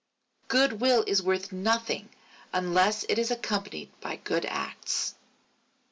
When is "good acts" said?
4.15-5.13